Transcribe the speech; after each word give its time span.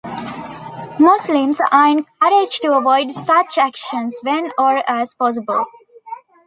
Muslims 0.99 1.57
are 1.71 1.89
encouraged 1.89 2.59
to 2.63 2.73
avoid 2.75 3.13
such 3.13 3.59
actions 3.59 4.17
when 4.23 4.51
or 4.57 4.81
as 4.89 5.13
possible. 5.13 5.65